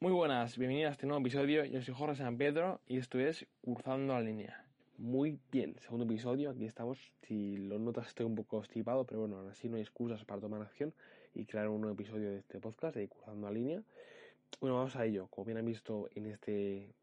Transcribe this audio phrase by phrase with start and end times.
[0.00, 1.64] Muy buenas, bienvenidos a este nuevo episodio.
[1.64, 4.64] Yo soy Jorge San Pedro y esto es Cruzando la Línea.
[4.96, 7.12] Muy bien, segundo episodio, aquí estamos.
[7.22, 10.40] Si lo notas estoy un poco estipado, pero bueno, aún así no hay excusas para
[10.40, 10.94] tomar acción
[11.34, 13.82] y crear un nuevo episodio de este podcast de Cruzando la Línea.
[14.60, 15.26] Bueno, vamos a ello.
[15.32, 16.94] Como bien han visto en este,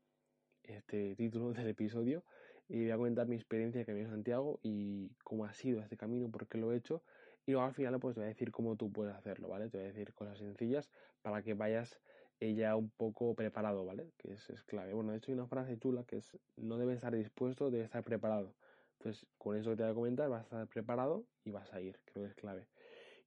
[0.64, 2.24] este título del episodio,
[2.70, 6.30] y voy a comentar mi experiencia de Camino Santiago y cómo ha sido este camino,
[6.30, 7.04] por qué lo he hecho
[7.46, 9.70] y luego al final pues te voy a decir cómo tú puedes hacerlo, ¿vale?
[9.70, 10.90] Te voy a decir cosas sencillas
[11.22, 12.00] para que vayas
[12.40, 14.12] ya un poco preparado, ¿vale?
[14.18, 14.94] Que es, es clave.
[14.94, 18.04] Bueno, de hecho hay una frase chula que es no debe estar dispuesto, debe estar
[18.04, 18.54] preparado.
[19.00, 21.82] Entonces, con eso que te voy a comentar, vas a estar preparado y vas a
[21.82, 22.68] ir, creo que es clave.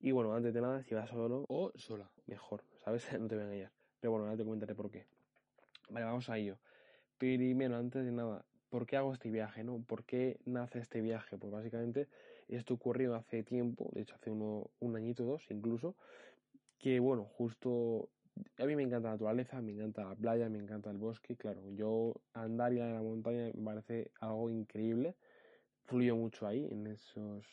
[0.00, 3.06] Y bueno, antes de nada, si vas solo o sola, mejor, ¿sabes?
[3.20, 3.72] no te voy a engañar.
[4.00, 5.06] Pero bueno, ahora te comentaré por qué.
[5.90, 6.58] Vale, vamos a ello.
[7.18, 9.64] Primero, antes de nada, ¿por qué hago este viaje?
[9.64, 9.82] ¿no?
[9.82, 11.36] ¿Por qué nace este viaje?
[11.36, 12.08] Pues básicamente
[12.48, 15.96] esto ocurrió hace tiempo, de hecho hace uno, un añito dos incluso,
[16.78, 18.08] que bueno, justo
[18.58, 21.62] a mí me encanta la naturaleza, me encanta la playa, me encanta el bosque, claro,
[21.74, 25.14] yo andar y en la montaña me parece algo increíble,
[25.86, 27.44] fluyo mucho ahí en esos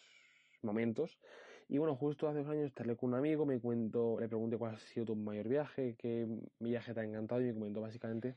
[0.61, 1.19] momentos.
[1.67, 4.75] Y bueno, justo hace dos años estaré con un amigo, me cuento, le pregunté cuál
[4.75, 6.27] ha sido tu mayor viaje, qué
[6.59, 8.35] viaje te ha encantado y me comentó básicamente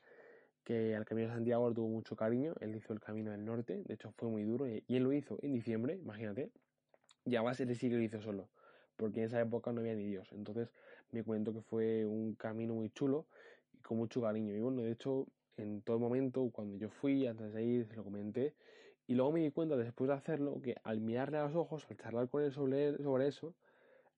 [0.64, 3.82] que al Camino de Santiago le tuvo mucho cariño, él hizo el Camino del Norte,
[3.84, 6.50] de hecho fue muy duro, y él lo hizo en diciembre, imagínate,
[7.24, 8.50] y a base de sí que lo hizo solo,
[8.96, 10.68] porque en esa época no había ni Dios, entonces
[11.12, 13.26] me cuento que fue un camino muy chulo
[13.72, 17.52] y con mucho cariño, y bueno, de hecho, en todo momento, cuando yo fui, antes
[17.52, 18.54] de ir, se lo comenté,
[19.06, 21.96] y luego me di cuenta después de hacerlo, que al mirarle a los ojos, al
[21.96, 23.54] charlar con él sobre, sobre eso,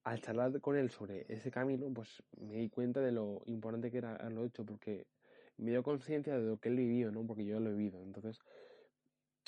[0.03, 3.99] al charlar con él sobre ese camino, pues me di cuenta de lo importante que
[3.99, 5.07] era haberlo hecho, porque
[5.59, 7.27] me dio conciencia de lo que él vivió, ¿no?
[7.27, 8.03] Porque yo lo he vivido.
[8.03, 8.41] Entonces,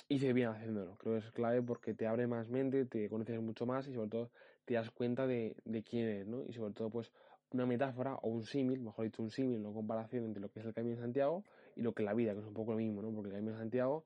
[0.09, 0.97] hice bien haciéndolo.
[0.99, 4.11] Creo que es clave porque te abre más mente, te conoces mucho más y sobre
[4.11, 4.31] todo
[4.65, 6.45] te das cuenta de, de quién eres, ¿no?
[6.47, 7.13] Y sobre todo, pues,
[7.53, 10.67] una metáfora o un símil, mejor dicho, un símil, una comparación entre lo que es
[10.67, 11.45] el Camino de Santiago
[11.77, 13.13] y lo que es la vida, que es un poco lo mismo, ¿no?
[13.13, 14.05] Porque el Camino de Santiago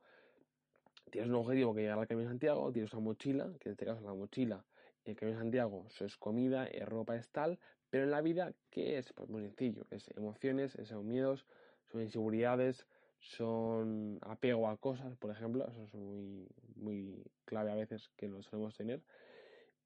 [1.11, 3.87] tienes un objetivo que llegar al Camino de Santiago, tienes una mochila, que en este
[3.87, 4.65] caso la mochila,
[5.05, 7.59] el Camino de Santiago eso es comida, es ropa, es tal,
[7.91, 9.13] pero en la vida, ¿qué es?
[9.13, 11.47] Pues muy sencillo, es emociones, son miedos,
[11.91, 12.87] son inseguridades,
[13.21, 18.43] son apego a cosas, por ejemplo, eso es muy, muy clave a veces que lo
[18.43, 19.01] solemos tener.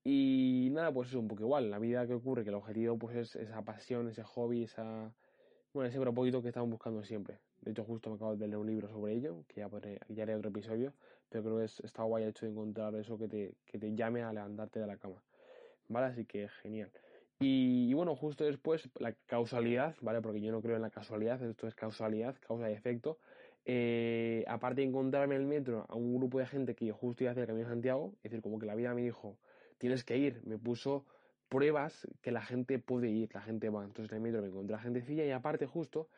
[0.05, 3.16] Y nada, pues es un poco igual, la vida que ocurre, que el objetivo pues
[3.16, 5.12] es esa pasión, ese hobby, esa,
[5.75, 7.38] bueno, ese propósito que estamos buscando siempre.
[7.61, 10.22] De hecho, justo me acabo de leer un libro sobre ello, que ya, podré, ya
[10.22, 10.94] haré otro episodio,
[11.28, 14.22] pero creo que es, está guay hecho de encontrar eso que te, que te llame
[14.22, 15.22] a levantarte de la cama.
[15.88, 16.06] ¿Vale?
[16.06, 16.91] Así que genial.
[17.43, 20.21] Y, bueno, justo después, la causalidad, ¿vale?
[20.21, 23.19] Porque yo no creo en la casualidad, esto es causalidad, causa y efecto.
[23.65, 27.25] Eh, aparte de encontrarme en el metro a un grupo de gente que yo justo
[27.25, 29.38] iba a hacer el Camino de Santiago, es decir, como que la vida me dijo,
[29.81, 31.07] tienes que ir, me puso
[31.49, 33.83] pruebas que la gente puede ir, la gente va.
[33.83, 36.09] Entonces en el metro me encontré a gentecilla y aparte justo,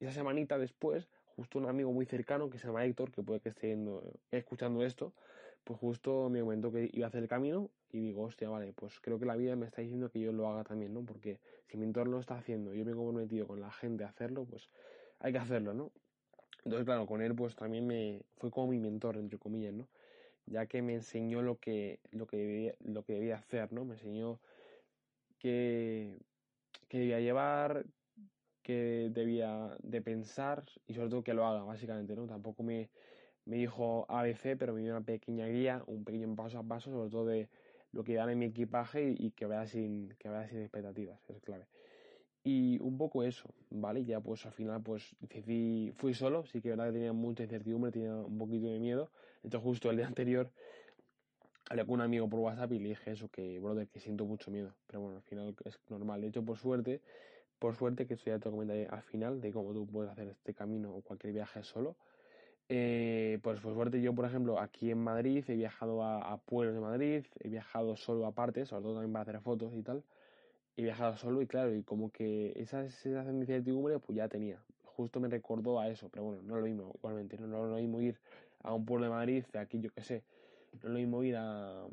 [0.00, 3.48] esa semanita después, justo un amigo muy cercano que se llama Héctor, que puede que
[3.48, 3.78] esté
[4.32, 5.14] escuchando esto,
[5.62, 8.98] pues justo me comentó que iba a hacer el camino y digo, hostia, vale, pues
[9.00, 11.02] creo que la vida me está diciendo que yo lo haga también, ¿no?
[11.02, 14.08] Porque si mi entorno lo está haciendo, yo me he comprometido con la gente a
[14.08, 14.68] hacerlo, pues
[15.20, 15.92] hay que hacerlo, ¿no?
[16.64, 19.86] Entonces, claro, con él pues también me fue como mi mentor, entre comillas, ¿no?
[20.46, 23.84] Ya que me enseñó lo que, lo que, debía, lo que debía hacer, ¿no?
[23.84, 24.40] Me enseñó
[25.38, 26.18] que,
[26.88, 27.84] que debía llevar,
[28.62, 32.26] que debía de pensar y sobre todo que lo haga, básicamente, ¿no?
[32.26, 32.90] Tampoco me,
[33.44, 37.10] me dijo ABC, pero me dio una pequeña guía, un pequeño paso a paso, sobre
[37.10, 37.48] todo de
[37.92, 41.40] lo que dan en mi equipaje y, que vaya sin, que vaya sin expectativas, es
[41.42, 41.66] clave.
[42.44, 44.04] Y un poco eso, ¿vale?
[44.04, 47.92] Ya pues al final pues decidí, fui solo, sí que verdad que tenía mucha incertidumbre,
[47.92, 49.10] tenía un poquito de miedo.
[49.42, 50.50] Entonces justo el día anterior
[51.68, 54.50] hablé con un amigo por WhatsApp y le dije eso, que brother, que siento mucho
[54.50, 54.74] miedo.
[54.86, 56.20] Pero bueno, al final es normal.
[56.20, 57.00] De hecho, por suerte,
[57.58, 60.54] por suerte, que eso ya te comentaré al final, de cómo tú puedes hacer este
[60.54, 61.96] camino o cualquier viaje solo.
[62.68, 66.80] Eh, pues por suerte yo, por ejemplo, aquí en Madrid he viajado a, pueblos de
[66.80, 70.02] Madrid, he viajado solo aparte, sobre todo también para hacer fotos y tal.
[70.76, 74.62] He viajado solo y claro, y como que esa sensación de incertidumbre pues ya tenía.
[74.84, 78.00] Justo me recordó a eso, pero bueno, no lo mismo, igualmente, no, no lo mismo
[78.00, 78.18] ir
[78.62, 80.24] a un pueblo de Madrid, de aquí yo qué sé,
[80.82, 81.86] no lo mismo ir a,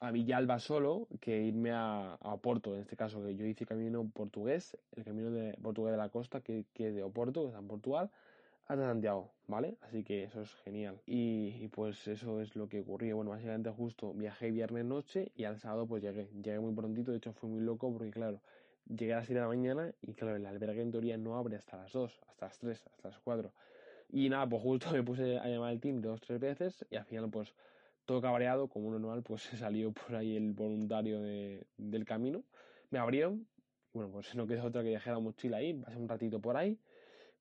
[0.00, 4.08] a Villalba solo que irme a, a, Oporto, en este caso, que yo hice camino
[4.08, 7.58] portugués, el camino de portugués de la costa, que, que es de Oporto, que está
[7.58, 8.10] en Portugal,
[8.68, 9.78] hasta Santiago, ¿vale?
[9.80, 11.00] Así que eso es genial.
[11.06, 13.16] Y, pues eso es lo que ocurrió.
[13.16, 16.28] Bueno, básicamente justo viajé viernes noche y al sábado pues llegué.
[16.42, 18.42] Llegué muy prontito, de hecho fue muy loco porque claro,
[18.86, 21.56] llegué a las 7 de la mañana y claro, el albergue en teoría no abre
[21.56, 23.52] hasta las 2, hasta las 3, hasta las 4.
[24.10, 27.04] Y nada, pues justo me puse a llamar al team dos, tres veces y al
[27.04, 27.54] final pues
[28.06, 32.42] todo cabreado, como normal, pues se salió por ahí el voluntario de, del camino.
[32.90, 33.46] Me abrieron,
[33.92, 36.78] bueno, pues no queda otra que dejé la mochila ahí, pasé un ratito por ahí.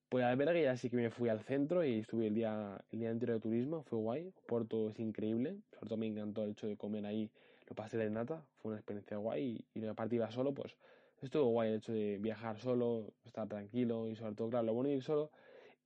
[0.09, 2.85] Pues al ver que ya sí que me fui al centro y estuve el día,
[2.91, 4.33] el día entero de turismo, fue guay.
[4.45, 7.29] Porto es increíble, sobre todo me encantó el hecho de comer ahí
[7.67, 9.65] los pasteles de nata, fue una experiencia guay.
[9.73, 10.77] Y, y aparte iba solo, pues
[11.21, 14.89] estuvo guay el hecho de viajar solo, estar tranquilo y sobre todo, claro, lo bueno
[14.89, 15.31] de ir solo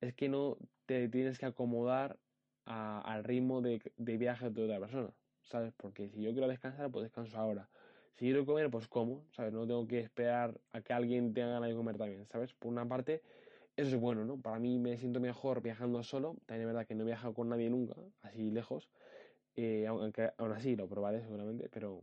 [0.02, 2.18] es que no te tienes que acomodar
[2.64, 5.10] al ritmo de, viaje de otra persona,
[5.42, 5.72] ¿sabes?
[5.76, 7.68] Porque si yo quiero descansar, pues descanso ahora.
[8.16, 9.52] Si quiero comer, pues como, ¿sabes?
[9.52, 12.52] No tengo que esperar a que alguien tenga ganas de comer también, ¿sabes?
[12.52, 13.22] Por una parte,
[13.76, 14.40] eso es bueno, ¿no?
[14.40, 16.36] Para mí me siento mejor viajando solo.
[16.46, 18.88] También es verdad que no he viajado con nadie nunca, así lejos.
[19.56, 22.00] Eh, aunque aún así lo probaré seguramente, pero,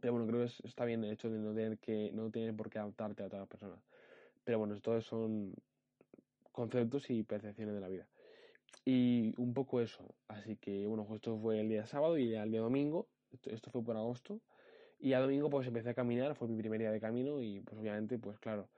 [0.00, 2.70] pero bueno, creo que está bien el hecho de no tener que, no tener por
[2.70, 3.78] qué adaptarte a otras personas.
[4.44, 5.54] Pero bueno, esto son
[6.52, 8.08] conceptos y percepciones de la vida.
[8.84, 10.14] Y un poco eso.
[10.28, 13.08] Así que bueno, esto fue el día sábado y el día domingo.
[13.46, 14.40] Esto, fue por agosto.
[14.98, 17.78] Y a domingo pues empecé a caminar, fue mi primer día de camino y pues
[17.78, 18.68] obviamente pues claro,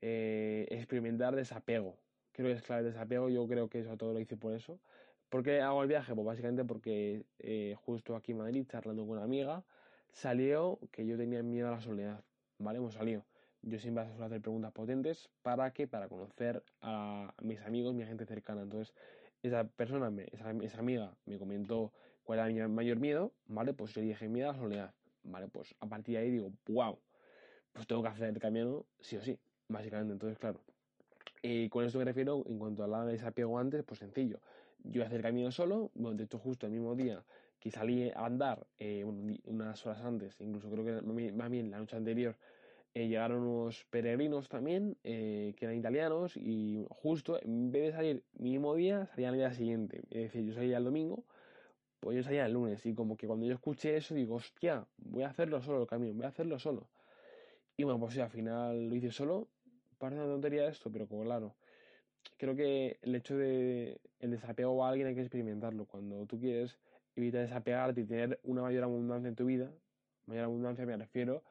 [0.00, 1.96] eh, experimentar desapego.
[2.32, 4.80] Creo que es clave el desapego, yo creo que eso todo lo hice por eso.
[5.28, 6.12] ¿Por qué hago el viaje?
[6.14, 9.64] Pues básicamente porque eh, justo aquí en Madrid, charlando con una amiga,
[10.12, 12.24] salió que yo tenía miedo a la soledad,
[12.58, 12.78] ¿vale?
[12.78, 13.24] Hemos salido.
[13.62, 15.86] Yo siempre suelo hacer preguntas potentes, ¿para qué?
[15.86, 18.62] Para conocer a mis amigos, mi gente cercana.
[18.62, 18.94] Entonces,
[19.42, 21.92] esa persona, esa, esa, amiga, me comentó
[22.22, 23.74] cuál era mi mayor miedo, ¿vale?
[23.74, 25.48] Pues yo dije, miedo a la soledad, ¿vale?
[25.48, 26.98] Pues a partir de ahí digo, wow,
[27.72, 30.14] pues tengo que hacer el camino sí o sí, básicamente.
[30.14, 30.60] Entonces, claro.
[31.42, 34.40] Y con esto me refiero, en cuanto a la de desapego antes, pues sencillo.
[34.84, 37.22] Yo hice el camino solo, bueno, de hecho justo el mismo día
[37.58, 41.02] que salí a andar, eh, unas horas antes, incluso creo que
[41.32, 42.34] más bien la noche anterior,
[42.94, 48.24] eh, llegaron unos peregrinos también, eh, que eran italianos, y justo en vez de salir
[48.34, 50.02] mismo día, salían al día siguiente.
[50.10, 51.24] Es decir, yo salía el domingo,
[52.00, 55.22] pues yo salía el lunes, y como que cuando yo escuché eso, digo, hostia, voy
[55.22, 56.88] a hacerlo solo el camino, voy a hacerlo solo.
[57.76, 59.48] Y bueno, pues sí, al final lo hice solo.
[59.98, 61.56] Parece una tontería esto, pero como claro,
[62.36, 65.86] creo que el hecho de el desapego a alguien hay que experimentarlo.
[65.86, 66.78] Cuando tú quieres
[67.16, 69.72] evitar desapegarte y tener una mayor abundancia en tu vida,
[70.26, 71.42] mayor abundancia me refiero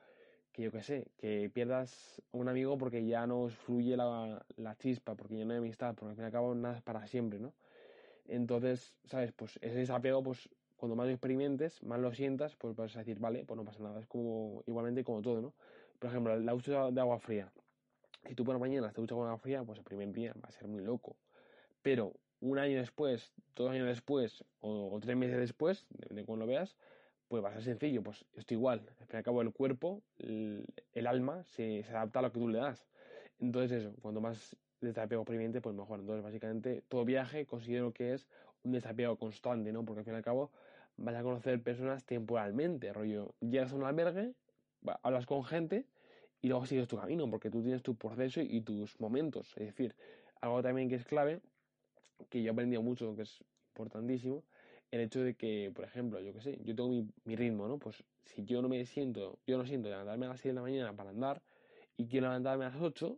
[0.60, 5.16] que yo qué sé, que pierdas un amigo porque ya no fluye la, la, chispa,
[5.16, 7.40] porque ya no hay amistad, porque al fin y al cabo nada es para siempre,
[7.40, 7.54] ¿no?
[8.28, 9.32] Entonces, ¿sabes?
[9.32, 13.20] Pues ese desapego, pues cuando más lo experimentes, más lo sientas, pues vas a decir,
[13.20, 15.54] vale, pues no pasa nada, es como igualmente como todo, ¿no?
[15.98, 17.50] Por ejemplo, la ducha de agua fría.
[18.28, 20.50] Si tú por la mañana te duchas con agua fría, pues el primer día va
[20.50, 21.16] a ser muy loco.
[21.82, 22.12] Pero
[22.42, 26.76] un año después, dos años después o, tres meses después, de cuando lo veas,
[27.30, 30.02] pues va a ser sencillo, pues esto igual, al fin y al cabo el cuerpo,
[30.18, 32.88] el, alma se, adapta a lo que tú le das.
[33.40, 36.00] Entonces eso, cuanto más desapego experimente, pues mejor.
[36.00, 38.28] Entonces básicamente todo viaje considero que es
[38.64, 39.86] un desapego constante, ¿no?
[39.86, 40.52] Porque al fin y al cabo
[40.98, 44.34] vas a conocer personas temporalmente, rollo, llegas a un albergue,
[45.04, 45.86] hablas con gente
[46.42, 49.54] y luego sigues tu camino, porque tú tienes tu proceso y tus momentos.
[49.56, 49.96] Es decir,
[50.42, 51.42] algo también que es clave,
[52.30, 53.44] que yo he aprendido mucho, que es
[53.76, 54.44] importantísimo,
[54.92, 56.90] el hecho de que, por ejemplo, yo qué sé, yo tengo
[57.26, 57.78] mi, ritmo, ¿no?
[57.78, 60.62] Pues si yo no me siento, yo no siento levantarme a las 6 de la
[60.62, 61.42] mañana para andar
[61.98, 63.18] y quiero levantarme a las 8,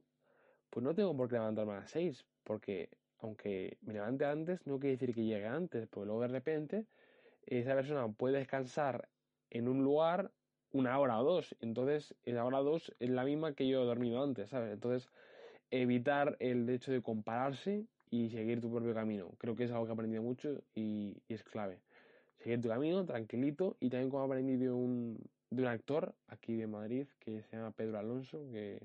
[0.69, 2.89] pues no tengo por qué levantarme a las 6, porque
[3.19, 6.85] aunque me levante antes, no quiere decir que llegue antes, porque luego de repente
[7.45, 9.07] esa persona puede descansar
[9.49, 10.31] en un lugar
[10.73, 13.85] una hora o dos, entonces esa hora o dos es la misma que yo he
[13.85, 14.73] dormido antes, ¿sabes?
[14.73, 15.09] Entonces
[15.69, 19.31] evitar el hecho de compararse y seguir tu propio camino.
[19.39, 21.79] Creo que es algo que he aprendido mucho y, es clave.
[22.37, 25.17] Seguir tu camino, tranquilito, y también como he aprendido de un,
[25.49, 28.83] de un actor aquí de Madrid que se llama Pedro Alonso, que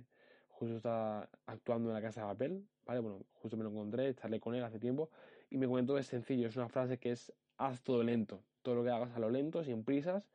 [0.48, 3.00] justo está actuando en la Casa de Papel, ¿vale?
[3.00, 5.10] Bueno, justo me lo encontré, estarle con él hace tiempo,
[5.50, 8.84] y me comentó es sencillo, es una frase que es haz todo lento, todo lo
[8.84, 10.30] que hagas a lo lento, sin prisas,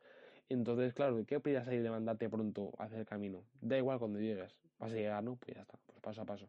[0.48, 3.42] entonces, claro, ¿qué prisas hay de mandarte pronto a hacer el camino?
[3.62, 5.36] Da igual cuando llegues, vas a llegar, ¿no?
[5.36, 6.48] Pues ya está, pues paso a paso.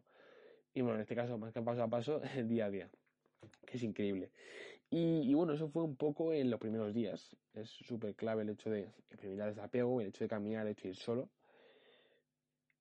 [0.74, 2.90] Y bueno, en este caso, más que paso a paso, día a día,
[3.64, 4.30] que es increíble.
[4.90, 7.36] Y, bueno, eso fue un poco en los primeros días.
[7.54, 10.88] Es súper clave el hecho de experimentar desapego, el hecho de caminar, el hecho de
[10.90, 11.28] ir solo.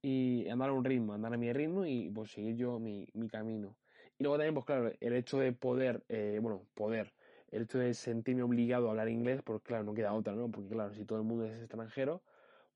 [0.03, 3.75] Y andar a un ritmo, andar a mi ritmo y pues seguir yo mi, camino.
[4.19, 7.13] Y luego también, pues claro, el hecho de poder, eh, bueno, poder,
[7.50, 10.51] el hecho de sentirme obligado a hablar inglés, pues claro, no queda otra, ¿no?
[10.51, 12.21] Porque claro, si todo el mundo es extranjero,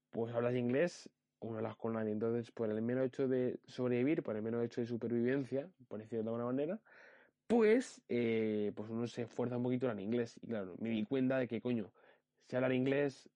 [0.10, 2.12] pues hablas inglés o no las con nadie.
[2.12, 6.24] Entonces, por el mero hecho de sobrevivir, por el mero hecho de supervivencia, por decirlo
[6.24, 6.80] de alguna manera,
[7.48, 10.40] pues, eh, pues uno se esfuerza un poquito en inglés.
[10.42, 11.92] Y claro, me di cuenta de que, coño,
[12.46, 13.30] si hablar inglés,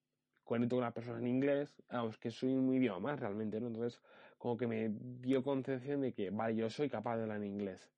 [0.44, 3.68] conecto con las personas en inglés, vamos, que soy un idioma más realmente, ¿no?
[3.68, 4.00] Entonces,
[4.38, 4.90] como que me
[5.20, 7.90] dio concepción de que, vale, yo soy capaz de hablar en inglés.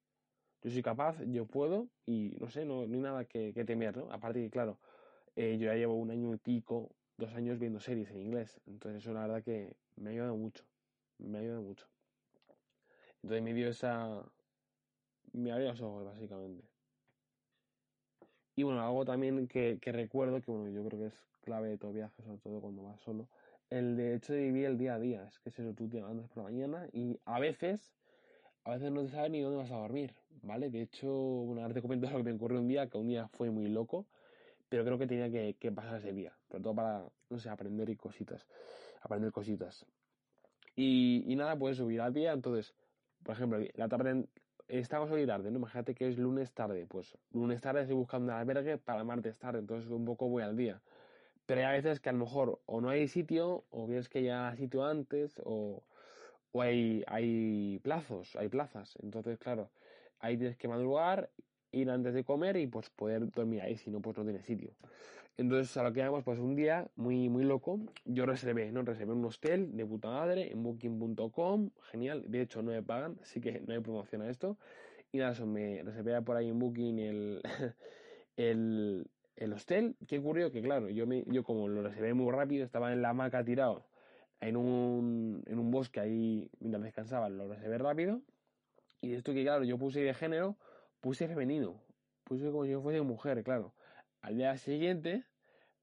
[0.63, 4.13] Yo soy capaz, yo puedo, y no sé, no, no hay nada que, temer, ¿no?
[4.13, 4.79] Aparte que, claro,
[5.37, 8.61] eh, yo ya llevo un año y pico dos años viendo series en inglés.
[8.67, 10.65] Entonces eso la verdad que me ha ayudado mucho.
[11.19, 11.87] me ayuda mucho.
[13.23, 14.23] Entonces me dio esa...
[15.33, 16.65] me abrió los ojos, básicamente.
[18.57, 21.79] Y bueno, algo también que, que recuerdo, que bueno, yo creo que es clave de
[21.79, 23.29] todo viaje, sobre todo cuando vas solo,
[23.71, 25.25] el de hecho de vivir el día a día.
[25.25, 27.97] Es que es eso, tú te levantas por la mañana y a veces,
[28.65, 30.71] a veces no te sabes ni dónde vas a dormir, ¿vale?
[30.71, 33.29] De hecho, bueno, ahora te comento lo que me ocurrió un día, que un día
[33.29, 34.07] fue muy loco,
[34.75, 37.89] pero creo que tenía que, que pasar ese día, sobre todo para, no sé, aprender
[37.91, 38.45] y cositas,
[39.03, 39.87] aprender cositas.
[40.75, 42.75] Y, y nada, pues subir al día, entonces,
[43.23, 44.27] por ejemplo, la tarde,
[44.67, 45.59] estamos hoy tarde, ¿no?
[45.59, 49.61] Imagínate que es lunes tarde, pues lunes tarde estoy buscando un albergue para martes tarde,
[49.61, 50.83] entonces un poco voy al día.
[51.47, 54.57] Pero hay veces que a lo mejor o no hay sitio, o vienes que ya
[54.57, 55.85] sitio antes, o,
[56.51, 58.99] o hay, hay plazos, hay plazas.
[59.05, 59.71] Entonces, claro,
[60.19, 61.31] ahí tienes que madrugar,
[61.75, 64.71] ir antes de comer y pues poder dormir ahí, si no, pues no tienes sitio.
[65.37, 68.83] Entonces, a lo que llamamos, pues un día muy, muy loco, yo reservé, ¿no?
[68.83, 73.41] Reservé un hostel de puta madre en booking.com, genial, de hecho no me pagan, así
[73.41, 74.57] que no hay promoción a esto.
[75.11, 77.43] Y nada, eso, me reservé por ahí en Booking el,
[78.37, 80.51] el, el hostel, ¿qué ocurrió?
[80.51, 83.85] Que claro, yo, me, yo como lo reservé muy rápido, estaba en la hamaca tirado
[84.41, 88.21] en un, en un bosque ahí mientras descansaba, lo reservé rápido.
[89.01, 90.57] Y esto que claro, yo puse de género,
[91.05, 91.83] puse femenino,
[92.25, 93.75] puse como si yo fuese mujer, claro.
[94.23, 95.27] Al día siguiente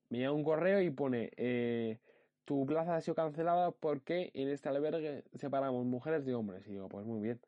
[0.10, 2.00] me llega un correo y pone, eh,
[2.44, 6.68] tu plaza ha sido cancelada porque en este albergue separamos mujeres de hombres.
[6.68, 7.40] Y digo, pues muy bien.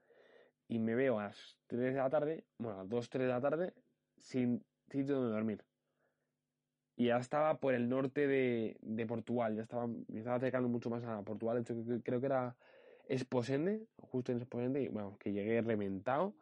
[0.67, 3.33] Y me veo a las 3 de la tarde, bueno, a las 2, 3 de
[3.33, 3.73] la tarde,
[4.19, 5.65] sin sitio donde dormir
[6.95, 10.91] y ya estaba por el norte de, de Portugal, ya estaba, me estaba acercando mucho
[10.91, 12.55] más a Portugal, de hecho creo que era
[13.07, 16.35] Esposende, justo en Esposende, y bueno, que llegué reventado,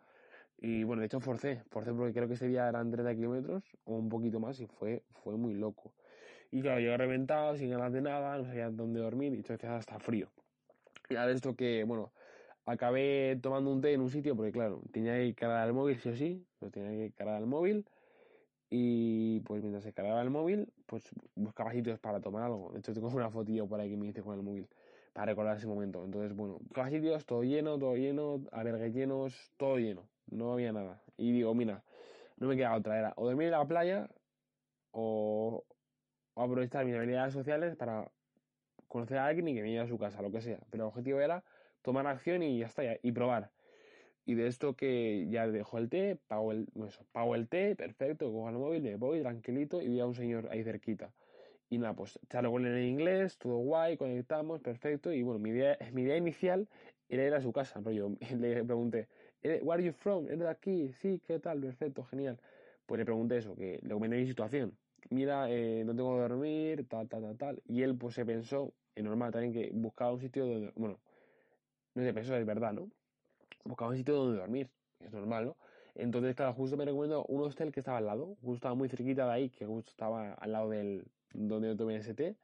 [0.62, 3.96] y bueno, de hecho forcé, forcé porque creo que ese día eran 30 kilómetros o
[3.96, 5.92] un poquito más y fue, fue muy loco.
[6.52, 10.00] Y claro, llegué reventado, sin ganas de nada, no sabía dónde dormir y entonces hasta
[10.00, 10.30] frío.
[11.10, 12.12] Y a esto que, bueno,
[12.66, 16.10] acabé tomando un té en un sitio porque claro, tenía que cargar el móvil sí
[16.10, 17.86] o sí, lo tenía que cargar el móvil
[18.70, 22.72] y pues mientras se cargaba el móvil, pues buscaba sitios para tomar algo.
[22.72, 24.68] De hecho, tengo una fotillo por ahí que me hice con el móvil
[25.14, 26.06] para recordar ese momento.
[26.06, 30.04] Entonces, bueno, buscaba sitios, todo lleno, todo lleno, albergues llenos, todo lleno.
[30.32, 31.04] No había nada.
[31.18, 31.84] Y digo, mira,
[32.38, 32.98] no me queda otra.
[33.00, 34.10] Era o dormir en la playa
[34.92, 35.66] o,
[36.34, 38.12] o aprovechar mis habilidades sociales para
[38.88, 40.60] conocer a alguien y que me lleve a su casa, lo que sea.
[40.70, 41.44] Pero el objetivo era
[41.82, 43.52] tomar acción y ya está, y probar.
[44.26, 48.32] Y de esto que ya dejo el té, pago el, eso, pago el té, perfecto,
[48.32, 51.14] cojo el móvil, me voy tranquilito y vi a un señor ahí cerquita.
[51.70, 55.12] Y nada, pues charlo con él en inglés, todo guay, conectamos, perfecto.
[55.14, 56.70] Y bueno, mi idea, mi idea inicial
[57.10, 58.12] era ir a su casa, rollo.
[58.38, 59.08] Le pregunté,
[59.44, 60.28] ¿Where are you from?
[60.28, 60.94] ¿Eres de aquí?
[60.94, 61.62] Sí, ¿qué tal?
[61.62, 62.40] Perfecto, genial.
[62.86, 64.78] Pues le pregunté eso, que le comenté mi situación.
[65.10, 67.64] Mira, eh, no tengo que dormir, tal, tal, tal, tal.
[67.66, 71.02] Y él pues se pensó, es normal también, que buscaba un sitio donde, bueno,
[71.96, 72.92] no se pensó, es verdad, ¿no?
[73.66, 75.58] buscaba un sitio donde dormir, es normal, ¿no?
[75.96, 79.26] Entonces, claro, justo me recomiendo un hostel que estaba al lado, justo estaba muy cerquita
[79.28, 82.38] de ahí, que justo estaba al lado del donde yo tomé ese té,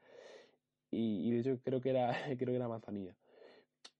[0.91, 3.15] y, y de hecho creo que era, creo que era manzanilla.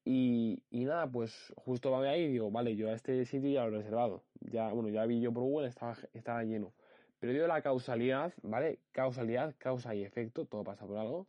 [0.10, 3.76] Y, nada, pues justo va ahí y digo, vale, yo a este sitio ya lo
[3.76, 4.24] he reservado.
[4.40, 6.74] Ya, bueno, ya vi yo por Google, estaba, estaba lleno.
[7.20, 8.80] Pero dio la causalidad, ¿vale?
[8.94, 11.28] Causalidad, causa y efecto, todo pasa por algo.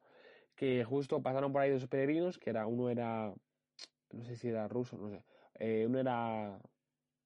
[0.54, 3.35] Que justo pasaron por ahí dos peregrinos, que era, uno era,
[4.12, 5.25] no sé si era ruso, no sé,
[5.58, 6.61] eh, uno era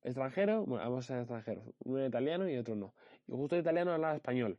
[0.02, 2.94] extranjero, bueno, ambos eran extranjeros, uno era italiano y otro no.
[3.26, 4.58] Y justo el italiano hablaba español.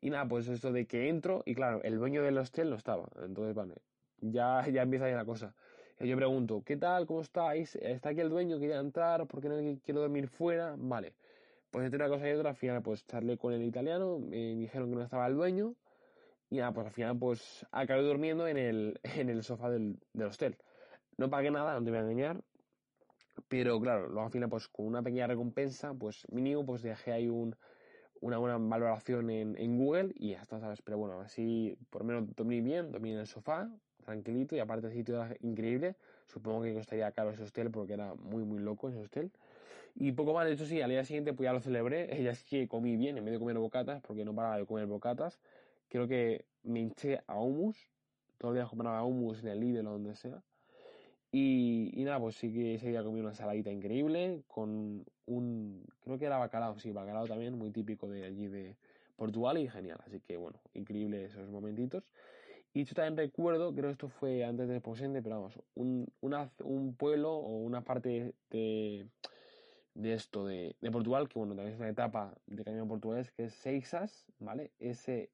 [0.00, 3.10] Y nada, pues esto de que entro, y claro, el dueño del hostel no estaba.
[3.22, 3.74] Entonces, vale,
[4.22, 5.54] ya, ya empieza ahí la cosa.
[6.00, 7.06] Y yo pregunto, ¿qué tal?
[7.06, 7.76] ¿Cómo estáis?
[7.76, 8.58] ¿Está aquí el dueño?
[8.58, 9.26] ¿Quería entrar?
[9.26, 10.74] ¿Por qué no quiero dormir fuera?
[10.78, 11.14] Vale.
[11.70, 14.90] Pues entre una cosa y otra, al final, pues charlé con el italiano, me dijeron
[14.90, 15.76] que no estaba el dueño.
[16.50, 20.26] Y nada, pues al final, pues acabé durmiendo en el, en el sofá del, del
[20.28, 20.58] hostel.
[21.16, 22.42] No pagué nada, no te voy a engañar,
[23.48, 27.28] pero claro, luego al final, pues con una pequeña recompensa, pues mínimo, pues dejé ahí
[27.28, 27.56] un,
[28.20, 30.82] una buena valoración en, en Google y ya está, ¿sabes?
[30.82, 33.70] Pero bueno, así por lo menos dormí bien, dormí en el sofá,
[34.02, 35.96] tranquilito y aparte el sitio era increíble.
[36.26, 39.30] Supongo que costaría caro ese hostel porque era muy, muy loco ese hostel.
[39.94, 42.08] Y poco más, de hecho, sí, al día siguiente pues ya lo celebré.
[42.22, 44.86] Ya sí que comí bien en vez de comer bocatas, porque no paraba de comer
[44.86, 45.38] bocatas.
[45.88, 47.76] Creo que me hinché a humus.
[48.38, 50.42] Todos los días compraba humus en el Lidl o donde sea.
[51.30, 56.18] Y, y, nada, pues sí que ese día comí una saladita increíble con un, creo
[56.18, 58.76] que era bacalao, sí, bacalao también, muy típico de allí de
[59.16, 59.98] Portugal y genial.
[60.06, 62.04] Así que bueno, increíble esos momentitos.
[62.74, 66.94] Y yo también recuerdo, creo que esto fue antes de Posende, pero vamos, un, un
[66.96, 69.06] pueblo o una parte de,
[69.94, 73.54] de esto de, Portugal, que bueno, también es una etapa de camino portugués, que es
[73.54, 74.72] Seixas, ¿vale?
[74.78, 75.28] S-E-I-X-A-S.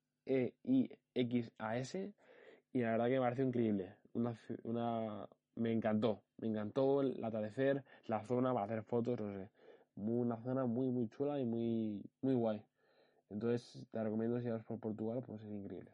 [2.73, 3.95] Y la verdad que me pareció increíble.
[4.13, 9.49] Una, una me encantó, me encantó el atardecer, la zona para hacer fotos, no sé,
[9.97, 12.63] una zona muy, muy chula y muy, muy guay.
[13.31, 15.91] Entonces te recomiendo si vas por Portugal, pues es increíble.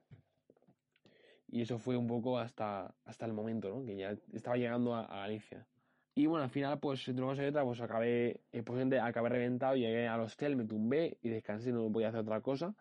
[1.54, 3.84] Y eso fue un poco hasta, hasta el momento, ¿no?
[3.87, 5.64] Que ya estaba llegando a, Galicia.
[6.12, 9.28] Y bueno, al final, pues entre una cosa y otra, pues acabé, eh, pues, acabé
[9.28, 12.75] reventado, llegué al hostel, me tumbé y descansé, no podía hacer otra cosa.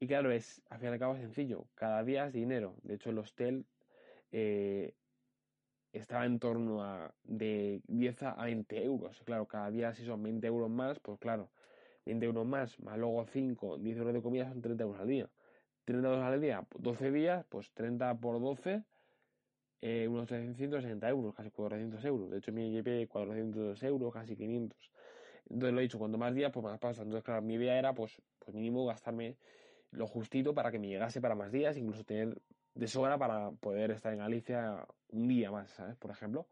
[0.00, 1.66] Y claro, es, al fin y cabo, sencillo.
[1.74, 2.76] Cada día es dinero.
[2.82, 3.66] De hecho, el hostel
[4.32, 4.94] eh,
[5.92, 9.20] estaba en torno a de 10 a 20 euros.
[9.26, 11.50] Claro, cada día si son 20 euros más, pues claro,
[12.06, 15.28] 20 euros más, más luego 5, 10 euros de comida son 30 euros al día.
[15.84, 18.82] 30 euros al día, 12 días, pues 30 por 12,
[19.80, 22.30] eh, unos 360 euros, casi 400 euros.
[22.30, 24.90] De hecho, mi llevé 400 euros, casi 500.
[25.50, 27.02] Entonces lo he dicho, cuanto más días, pues más pasa.
[27.02, 29.36] Entonces, claro, mi idea era, pues, pues mínimo gastarme
[29.90, 32.40] lo justito para que me llegase para más días, incluso tener
[32.74, 35.96] de sobra para poder estar en Galicia un día más, ¿sabes?
[35.96, 36.48] Por ejemplo.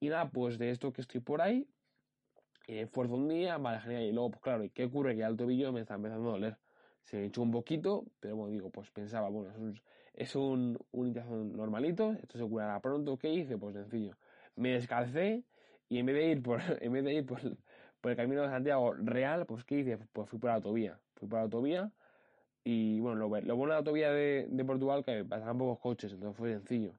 [0.00, 1.68] Y nada, pues de esto que estoy por ahí,
[2.66, 4.02] eh, esfuerzo un día, vale, genial.
[4.02, 5.14] Y luego, pues claro, ¿y qué ocurre?
[5.14, 6.58] Que el tobillo me está empezando a doler.
[7.02, 9.80] Se me echó un poquito, pero bueno, digo, pues pensaba, bueno, es un,
[10.14, 13.18] es un, un normalito, esto se curará pronto.
[13.18, 13.58] ¿Qué hice?
[13.58, 14.16] Pues sencillo.
[14.56, 15.44] Me descalcé
[15.88, 17.40] y en vez de ir por, en vez de ir por,
[18.00, 19.98] por el camino de Santiago real, pues ¿qué hice?
[20.12, 21.00] Pues fui por la autovía.
[21.16, 21.92] Fui por la autovía
[22.64, 26.36] y bueno, lo, bueno de la autovía de, de Portugal que pasaban pocos coches, entonces
[26.36, 26.94] fue sencillo.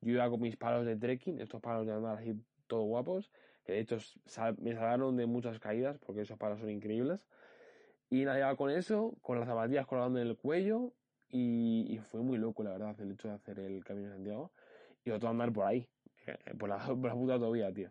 [0.00, 2.34] Yo iba con mis palos de trekking, estos palos de andar así
[2.66, 3.30] todos guapos,
[3.64, 3.98] que de hecho
[4.58, 7.26] me salvaron de muchas caídas porque esos palos son increíbles.
[8.10, 10.92] Y nada, iba con eso, con las zapatillas colgando en el cuello
[11.28, 14.50] y, fue muy loco, la verdad, el hecho de hacer el Camino de Santiago
[15.04, 15.88] y otro andar por ahí,
[16.26, 17.90] eh, por la, por la puta autovía, tío.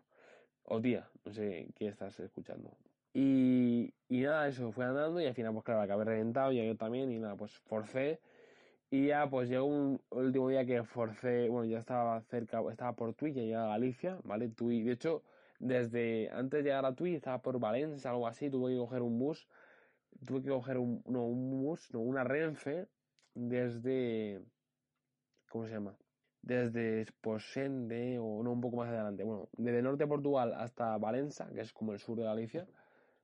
[0.64, 2.76] O tía, no sé qué estás escuchando.
[3.14, 7.10] Y, y nada, eso, fue andando y al final, pues claro, acabé reventado, llegué también
[7.10, 8.20] y nada, pues forcé.
[8.90, 13.14] Y ya, pues llegó un último día que forcé, bueno, ya estaba cerca, estaba por
[13.14, 14.48] Tui, ya llegaba a Galicia, ¿vale?
[14.48, 15.22] Tui, de hecho,
[15.60, 19.18] desde antes de llegar a Tui, estaba por Valencia, algo así, tuve que coger un
[19.18, 19.46] bus,
[20.26, 22.88] tuve que coger un, no, un bus, no, una Renfe,
[23.34, 24.42] desde,
[25.48, 25.96] ¿cómo se llama?
[26.42, 31.48] Desde Posende, o no, un poco más adelante, bueno, desde norte de Portugal hasta Valencia,
[31.52, 32.66] que es como el sur de Galicia,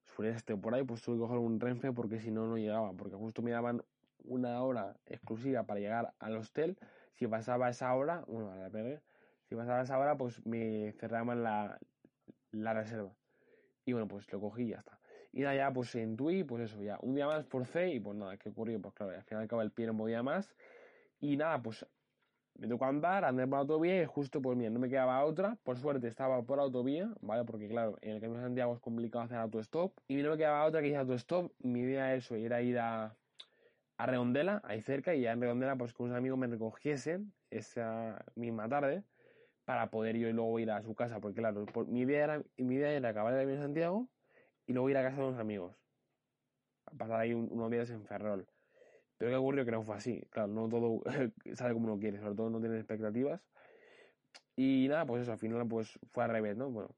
[0.05, 3.17] sureste por ahí, pues tuve que coger un Renfe porque si no, no llegaba, porque
[3.17, 3.83] justo me daban
[4.25, 6.79] una hora exclusiva para llegar al hostel.
[7.15, 9.01] Si pasaba esa hora, bueno, la pegué,
[9.49, 11.79] si pasaba esa hora, pues me cerraban la,
[12.53, 13.15] la reserva.
[13.85, 14.96] Y bueno, pues lo cogí y ya está.
[15.37, 18.17] Y nada, ya pues en Tui, pues eso, ya un día más forcé y pues
[18.17, 18.81] nada, ¿qué ocurrió?
[18.81, 20.57] Pues claro, al final acaba el pie no podía más.
[21.21, 21.85] Y nada, pues
[22.55, 25.59] me tocó andar, andar por la autovía y justo, pues mira, no me quedaba otra.
[25.63, 27.45] Por suerte estaba por autovía, ¿vale?
[27.45, 29.93] Porque claro, en el Camino de Santiago es complicado hacer autostop.
[30.09, 31.53] Y no me quedaba otra que hice autostop.
[31.59, 33.15] Mi idea eso, era ir a,
[33.99, 38.25] a Redondela, ahí cerca, y ya en Redondela, pues con unos amigos me recogiesen esa
[38.37, 39.05] misma tarde
[39.67, 41.21] para poder yo luego ir a su casa.
[41.21, 44.09] Porque claro, mi, idea era, mi idea era acabar el Camino de Santiago
[44.67, 45.77] y luego ir a casa de unos amigos.
[46.87, 48.47] A pasar ahí unos días en Ferrol.
[49.17, 49.65] Pero ¿qué ocurrió?
[49.65, 50.23] Que no fue así.
[50.31, 51.03] Claro, no todo
[51.55, 53.41] sale como uno quiere, sobre todo no tiene expectativas.
[54.57, 56.71] Y nada, pues eso, al final pues fue al revés, ¿no?
[56.71, 56.91] Bueno,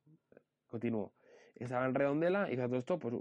[0.69, 1.13] continuó.
[1.57, 3.15] Estaba en Redondela, hice todo esto, pues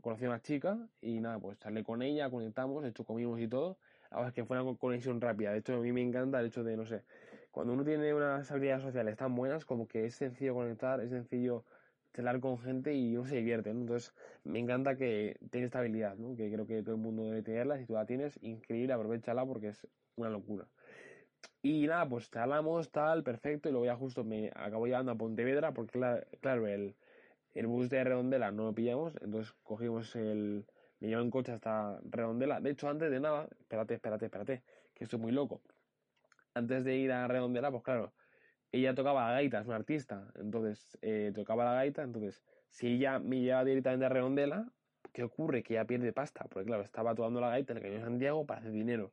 [0.00, 3.78] conocí a una chica y nada, pues salí con ella, conectamos, hecho comimos y todo.
[4.10, 5.52] Verdad es que fue una conexión rápida.
[5.52, 7.04] De hecho, a mí me encanta el hecho de, no sé,
[7.52, 11.64] cuando uno tiene unas habilidades sociales tan buenas, como que es sencillo conectar, es sencillo
[12.16, 13.82] charlar con gente y uno se divierte, ¿no?
[13.82, 16.34] Entonces, me encanta que tenga esta habilidad, ¿no?
[16.34, 17.78] Que creo que todo el mundo debe tenerla.
[17.78, 20.66] Si tú la tienes, increíble, aprovechala porque es una locura.
[21.62, 25.72] Y nada, pues charlamos, tal, perfecto, y luego ya justo me acabo llevando a Pontevedra
[25.72, 25.98] porque,
[26.40, 26.96] claro, el,
[27.54, 30.64] el bus de Redondela no lo pillamos, entonces cogimos el...
[30.98, 32.60] Me llevo en coche hasta Redondela.
[32.60, 34.62] De hecho, antes de nada, espérate, espérate, espérate,
[34.94, 35.60] que estoy muy loco.
[36.54, 38.14] Antes de ir a Redondela, pues claro,
[38.72, 43.18] ella tocaba la gaita, es una artista, entonces eh, tocaba la gaita, entonces si ella
[43.18, 44.72] me lleva directamente a Redondela,
[45.12, 45.62] ¿qué ocurre?
[45.62, 48.46] Que ella pierde pasta, porque claro, estaba tocando la gaita en el Cañón de Santiago
[48.46, 49.12] para hacer dinero.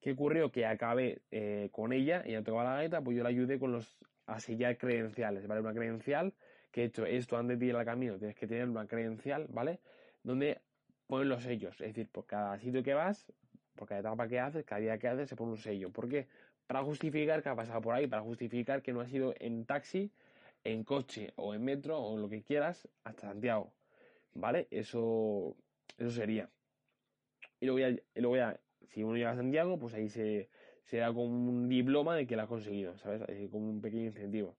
[0.00, 0.50] ¿Qué ocurrió?
[0.50, 3.98] Que acabé eh, con ella, ella tocaba la gaita, pues yo la ayudé con los
[4.26, 5.60] a sellar credenciales, ¿vale?
[5.60, 6.34] Una credencial,
[6.70, 9.80] que he hecho esto antes de ir al camino, tienes que tener una credencial, ¿vale?
[10.22, 10.60] Donde
[11.06, 13.32] ponen los sellos, es decir, por cada sitio que vas,
[13.74, 15.90] por cada etapa que haces, cada día que haces, se pone un sello.
[15.90, 16.28] ¿Por qué?
[16.70, 20.12] Para justificar que ha pasado por ahí, para justificar que no ha sido en taxi,
[20.62, 23.72] en coche o en metro o lo que quieras hasta Santiago.
[24.34, 24.68] ¿Vale?
[24.70, 25.56] Eso,
[25.98, 26.48] eso sería.
[27.58, 30.48] Y luego ya, y luego ya si uno llega a Santiago, pues ahí se,
[30.84, 33.22] se da como un diploma de que lo ha conseguido, ¿sabes?
[33.50, 34.56] como un pequeño incentivo.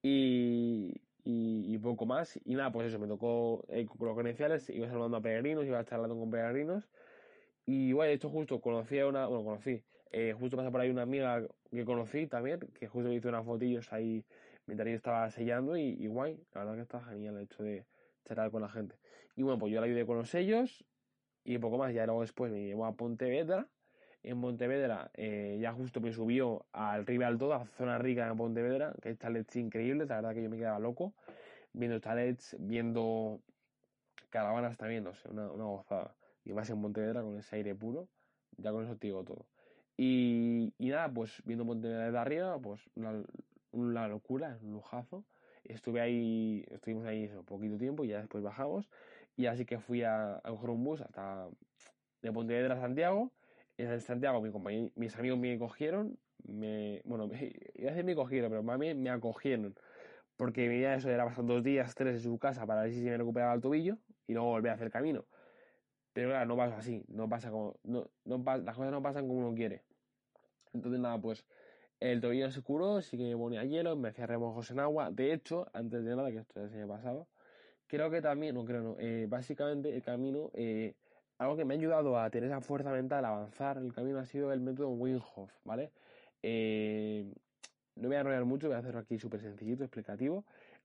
[0.00, 0.98] Y,
[1.82, 2.40] poco más.
[2.46, 6.18] Y nada, pues eso, me tocó eh, los credenciales, iba saludando a peregrinos, iba charlando
[6.18, 6.88] con peregrinos.
[7.66, 11.02] Y bueno, esto justo conocí a una, bueno, conocí, eh, justo pasa por ahí una
[11.02, 14.24] amiga que conocí también, que justo hizo unas fotillos ahí
[14.66, 17.84] mientras yo estaba sellando y, y guay, la verdad que está genial el hecho de
[18.24, 18.96] charlar con la gente.
[19.36, 20.84] Y bueno, pues yo la ayudé con los sellos
[21.44, 23.68] y poco más, ya luego después me llevó a Pontevedra.
[24.22, 28.94] En Pontevedra eh, ya justo me subió al Rival Todo, a zona rica de Pontevedra,
[29.02, 31.14] que hay chalets increíbles, la verdad que yo me quedaba loco
[31.74, 33.40] viendo chalets, viendo
[34.30, 36.14] caravanas también, no sé, una, una gozada.
[36.44, 38.08] Y más en Pontevedra con ese aire puro,
[38.56, 39.46] ya con eso te digo todo.
[39.96, 43.22] Y, y nada, pues viendo Pontevedra desde arriba, pues una,
[43.72, 45.24] una locura, un lujazo.
[45.64, 48.88] Estuve ahí, estuvimos ahí un poquito tiempo y ya después bajamos.
[49.36, 51.48] Y así que fui a, a un bus hasta
[52.22, 53.32] de Pontevedra a Santiago.
[53.76, 58.50] En Santiago mi mis amigos me cogieron, me, bueno, me, iba a decir me cogieron,
[58.50, 59.74] pero más bien me acogieron.
[60.36, 62.98] Porque mi idea eso era pasar dos días, tres en su casa para ver si
[62.98, 65.26] se me recuperaba el tobillo y luego volver a hacer camino.
[66.14, 69.40] Pero claro, no pasa así, no pasa como, no, no, las cosas no pasan como
[69.40, 69.82] uno quiere.
[70.72, 71.44] Entonces nada, pues
[72.00, 75.10] el tobillo se curó, sí que me ponía hielo, me hacía remojos en agua.
[75.10, 77.26] De hecho, antes de nada, que esto ya se me pasaba,
[77.88, 80.94] creo que también, no creo, no, eh, básicamente el camino, eh,
[81.38, 84.24] algo que me ha ayudado a tener esa fuerza mental, a avanzar el camino, ha
[84.24, 85.20] sido el método Wim
[85.64, 85.90] ¿vale?
[86.42, 87.26] Eh,
[87.96, 90.44] no voy a enrollar mucho, voy a hacerlo aquí súper sencillito, explicativo.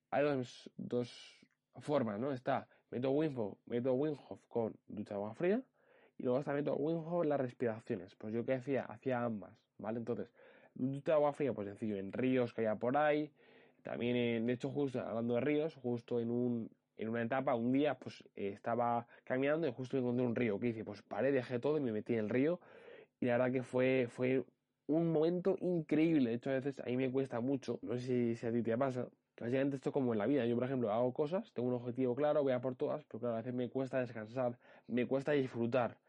[0.10, 2.32] Hay dos, dos formas, ¿no?
[2.32, 4.16] Está método Wim método Wim
[4.48, 5.62] con ducha agua fría
[6.20, 8.16] y luego está método Wim Hof las respiraciones.
[8.16, 10.00] Pues yo que hacía, hacía ambas, ¿vale?
[10.00, 10.30] Entonces,
[10.76, 13.32] ducha agua fría, pues sencillo, en ríos que haya por ahí.
[13.84, 17.72] También, en, de hecho, justo hablando de ríos, justo en un, en una etapa, un
[17.72, 20.60] día, pues eh, estaba caminando y justo encontré un río.
[20.60, 20.84] que hice?
[20.84, 22.60] Pues paré, dejé todo y me metí en el río.
[23.22, 24.44] Y la verdad que fue, fue
[24.88, 26.32] un momento increíble.
[26.32, 28.78] De hecho, a veces a mí me cuesta mucho, no sé si, a ti te
[28.78, 29.08] pasa,
[29.40, 30.46] básicamente esto como en la vida.
[30.46, 33.36] Yo, por ejemplo, hago cosas, tengo un objetivo claro, voy a por todas, pero claro,
[33.36, 36.02] a veces me cuesta descansar, me cuesta disfrutar.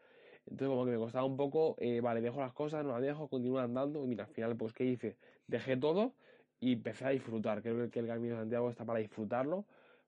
[0.45, 3.29] Entonces, como que me costaba un poco, eh, vale, dejo las cosas, no las dejo,
[3.29, 4.03] continúo andando.
[4.03, 5.17] Y mira, al final, pues, ¿qué hice?
[5.47, 6.15] Dejé todo
[6.59, 7.61] y empecé a disfrutar.
[7.61, 9.67] Creo que el Camino de Santiago está para disfrutarlo,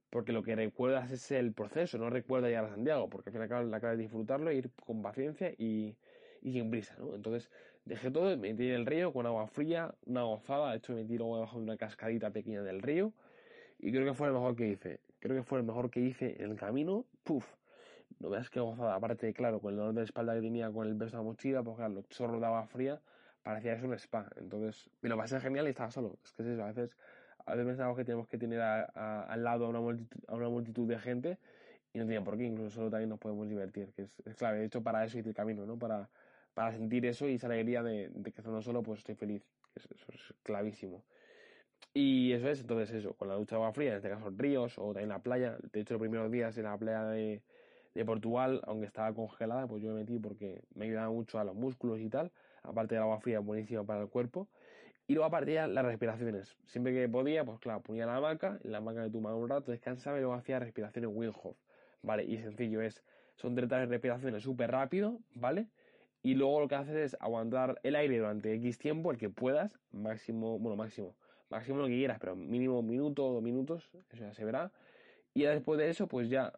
[0.09, 3.71] porque lo que recuerdas es el proceso, no recuerdas llegar a Santiago, porque al final
[3.71, 5.97] la clave es disfrutarlo, ir con paciencia y,
[6.41, 7.15] y sin prisa, ¿no?
[7.15, 7.51] Entonces
[7.85, 11.01] dejé todo, me metí en el río con agua fría, una gozada, de hecho me
[11.01, 13.13] metí luego debajo de una cascadita pequeña del río
[13.79, 14.99] y creo que fue el mejor que hice.
[15.19, 17.45] Creo que fue el mejor que hice en el camino, puf,
[18.19, 20.95] no veas qué gozada, aparte, claro, con el dolor de espalda que tenía con el
[20.95, 23.01] peso de la mochila, pues claro, los chorros de agua fría,
[23.41, 26.49] parecía eso un spa, entonces me lo pasé genial y estaba solo, es que es
[26.49, 26.97] eso, a veces,
[27.45, 30.87] a veces pensamos que tenemos que tener al lado a una, multitud, a una multitud
[30.87, 31.37] de gente
[31.93, 34.59] y no tiene por qué, incluso solo también nos podemos divertir, que es, es clave,
[34.59, 35.77] de hecho para eso hice el camino, ¿no?
[35.77, 36.09] Para
[36.53, 39.43] para sentir eso y esa alegría de, que estando solo, pues estoy feliz.
[39.75, 41.03] Eso, es clavísimo.
[41.93, 44.77] Y eso es, entonces eso, con la ducha de agua fría, en este caso ríos
[44.77, 45.57] o también la playa.
[45.71, 47.41] De hecho, los primeros días en la playa de,
[47.93, 51.55] de Portugal, aunque estaba congelada, pues yo me metí porque me ayudaba mucho a los
[51.55, 52.31] músculos y tal.
[52.63, 54.47] Aparte del agua fría, buenísimo para el cuerpo.
[55.05, 56.55] Y luego aparte ya las respiraciones.
[56.65, 59.71] Siempre que podía, pues claro, ponía la hamaca, en la hamaca me tomaba un rato,
[59.71, 61.33] descansaba y luego hacía respiraciones Wim
[62.01, 62.23] ¿Vale?
[62.23, 63.03] Y sencillo es,
[63.35, 65.67] son 30 respiraciones súper rápido, ¿vale?
[66.23, 69.77] Y luego lo que haces es aguantar el aire durante X tiempo, el que puedas,
[69.91, 71.15] máximo, bueno, máximo,
[71.49, 74.71] máximo lo que quieras, pero mínimo un minuto o dos minutos, eso ya se verá.
[75.33, 76.53] Y después de eso, pues ya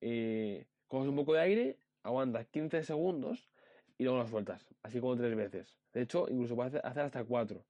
[0.00, 3.50] eh, coges un poco de aire, aguantas 15 segundos
[3.98, 5.76] y luego lo sueltas, así como tres veces.
[5.92, 7.64] De hecho, incluso puedes hacer hasta cuatro.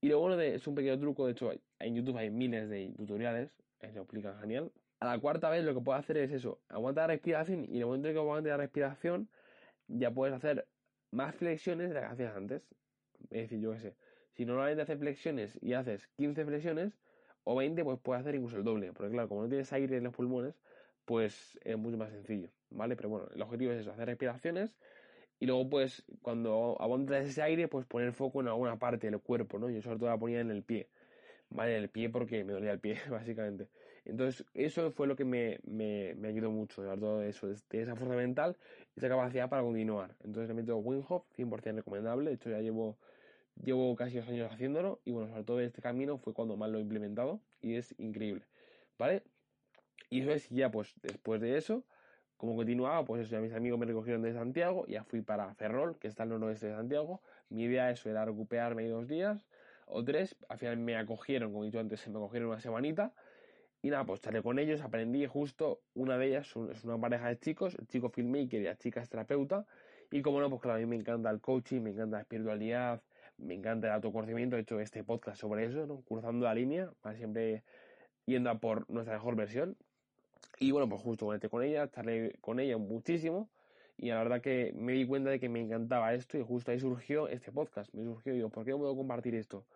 [0.00, 2.92] Y lo bueno de, es un pequeño truco, de hecho, en YouTube hay miles de
[2.96, 4.70] tutoriales, que explican genial.
[5.00, 7.78] A la cuarta vez lo que puedes hacer es eso, aguanta la respiración y en
[7.78, 9.28] el momento en que aguante la respiración,
[9.98, 10.68] ya puedes hacer
[11.10, 12.62] más flexiones de las que hacías antes.
[13.30, 13.96] Es decir, yo qué sé,
[14.32, 16.98] si normalmente haces flexiones y haces 15 flexiones
[17.44, 18.92] o 20, pues puedes hacer incluso el doble.
[18.92, 20.54] Porque claro, como no tienes aire en los pulmones,
[21.04, 22.96] pues es mucho más sencillo, ¿vale?
[22.96, 24.76] Pero bueno, el objetivo es eso, hacer respiraciones
[25.40, 29.58] y luego pues cuando aguantas ese aire, pues poner foco en alguna parte del cuerpo,
[29.58, 29.70] ¿no?
[29.70, 30.88] Yo sobre todo la ponía en el pie.
[31.52, 31.76] ¿vale?
[31.76, 33.68] El pie porque me dolía el pie, básicamente.
[34.04, 37.94] Entonces, eso fue lo que me, me, me ayudó mucho, de todo eso, de esa
[37.94, 38.56] fuerza mental,
[38.96, 40.14] esa capacidad para continuar.
[40.24, 42.30] Entonces, el método Wim Hof, 100% recomendable.
[42.30, 42.98] De hecho, ya llevo,
[43.62, 46.78] llevo casi dos años haciéndolo y, bueno, sobre todo este camino fue cuando más lo
[46.78, 48.44] he implementado y es increíble,
[48.98, 49.22] ¿vale?
[50.10, 51.84] Y eso es, ya pues después de eso,
[52.36, 55.96] como continuaba, pues eso, ya mis amigos me recogieron de Santiago, ya fui para Ferrol,
[55.98, 57.22] que está al noroeste de Santiago.
[57.48, 59.46] Mi idea eso era recuperarme dos días,
[59.86, 60.36] o tres.
[60.48, 63.12] Al final me acogieron, como he dicho antes, me acogieron una semanita.
[63.82, 67.38] Y nada, pues estaré con ellos, aprendí justo, una de ellas es una pareja de
[67.38, 69.66] chicos, el chico filmmaker y la chica es terapeuta.
[70.12, 73.02] Y como no, pues claro, a mí me encanta el coaching, me encanta la espiritualidad,
[73.38, 74.56] me encanta el autoconocimiento.
[74.56, 76.02] He hecho este podcast sobre eso, ¿no?
[76.02, 77.64] Cruzando la línea, para siempre
[78.24, 79.76] yendo por nuestra mejor versión.
[80.60, 83.50] Y bueno, pues justo conecté con ella, estaré con ella muchísimo.
[83.96, 86.78] Y la verdad que me di cuenta de que me encantaba esto y justo ahí
[86.78, 87.92] surgió este podcast.
[87.94, 89.66] Me surgió, digo, ¿por qué no puedo compartir esto?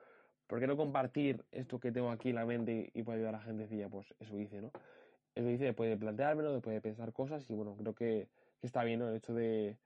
[0.47, 3.39] ¿Por qué no compartir esto que tengo aquí en la mente y puedo ayudar a
[3.39, 3.65] la gente?
[3.65, 4.71] Decía, pues eso hice, ¿no?
[5.35, 8.29] Eso hice después de planteármelo, después de pensar cosas y bueno, creo que,
[8.63, 9.09] está bien, ¿no?
[9.09, 9.77] El hecho de,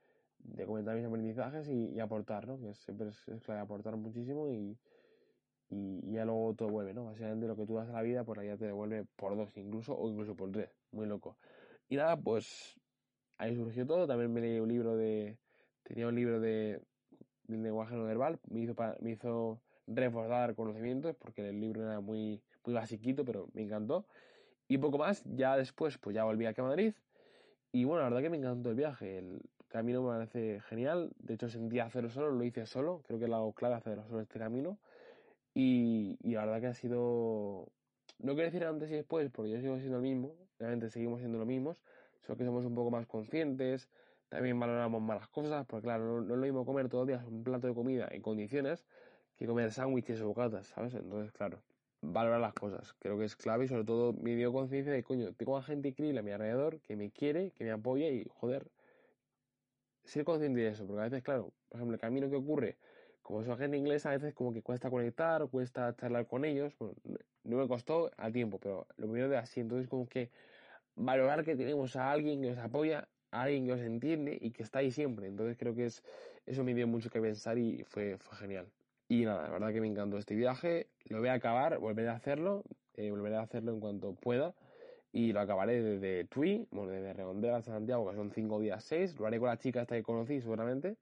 [0.67, 2.59] comentar mis aprendizajes y, aportar, ¿no?
[2.61, 4.79] Que siempre es, clave aportar muchísimo y,
[5.69, 7.05] y, ya luego todo vuelve, ¿no?
[7.05, 9.97] Básicamente lo que tú das a la vida, pues la te devuelve por dos incluso
[9.97, 10.71] o incluso por tres.
[10.93, 11.37] Muy loco.
[11.89, 12.79] Y nada, pues
[13.39, 14.07] ahí surgió todo.
[14.07, 15.37] También me leí un libro de...
[15.83, 16.81] Tenía un libro de,
[17.49, 18.39] lenguaje no verbal.
[18.49, 19.61] Me hizo, me hizo
[19.95, 24.07] reforzar conocimientos porque el libro era muy, muy basiquito, pero me encantó.
[24.69, 26.95] Y poco más, ya después, pues ya volví aquí a Madrid.
[27.73, 29.19] Y bueno, la verdad que me encantó el viaje.
[29.19, 31.11] El camino me parece genial.
[31.19, 33.03] De hecho, sentí hacerlo solo, lo hice solo.
[33.07, 34.79] Creo que es la clave hacerlo solo este camino.
[35.55, 37.69] Y, y la verdad que ha sido.
[38.19, 40.35] No quiero decir antes y después, porque yo sigo siendo el mismo.
[40.59, 41.83] Realmente seguimos siendo los mismos.
[42.27, 43.89] Solo que somos un poco más conscientes.
[44.29, 45.67] También valoramos más las cosas.
[45.67, 48.09] Porque claro, no, no es lo mismo comer todos los días un plato de comida
[48.11, 48.85] en condiciones
[49.41, 50.95] que comer sándwiches o bocatas, ¿sabes?
[50.95, 51.61] Entonces, claro
[52.03, 52.95] valorar las cosas.
[52.99, 55.89] Creo que es clave y sobre todo me dio conciencia de, coño, tengo a gente
[55.89, 58.67] increíble a mi alrededor que me quiere, que me apoya y, joder,
[60.05, 60.87] ser consciente de eso.
[60.87, 62.79] Porque a veces, claro, por ejemplo, el camino que ocurre,
[63.23, 66.75] como soy gente inglesa, a veces como que cuesta conectar, cuesta charlar con ellos.
[66.79, 66.95] Bueno,
[67.45, 69.61] no me costó a tiempo, pero lo primero de así.
[69.61, 70.31] Entonces, como que
[70.97, 74.63] valorar que tenemos a alguien que nos apoya, a alguien que os entiende y que
[74.63, 75.27] está ahí siempre.
[75.27, 76.03] Entonces, creo que es
[76.47, 78.67] eso me dio mucho que pensar y fue, fue genial.
[79.11, 80.87] Y nada, la verdad que me encantó este viaje.
[81.07, 82.63] Lo voy a acabar, volveré a hacerlo,
[82.95, 84.55] eh, volveré a hacerlo en cuanto pueda.
[85.13, 89.19] Y lo acabaré desde Tui, bueno, desde Redondela hasta Santiago, que son cinco días, seis.
[89.19, 90.97] Lo haré con la chica hasta que conocí, seguramente.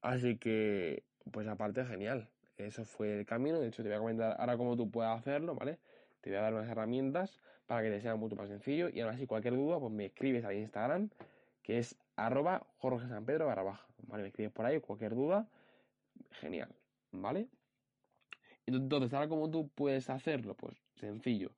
[0.00, 2.26] Así que, pues aparte, genial.
[2.56, 3.60] Eso fue el camino.
[3.60, 5.78] De hecho, te voy a comentar ahora cómo tú puedes hacerlo, ¿vale?
[6.22, 8.88] Te voy a dar unas herramientas para que te sea mucho más sencillo.
[8.88, 11.10] Y ahora, si cualquier duda, pues me escribes a Instagram,
[11.62, 13.86] que es arroba Jorge San Pedro barra baja.
[14.06, 14.22] ¿Vale?
[14.22, 15.46] Me escribes por ahí, cualquier duda.
[16.40, 16.74] Genial.
[17.12, 17.48] ¿Vale?
[18.66, 21.52] Entonces, ahora cómo tú puedes hacerlo, pues sencillo.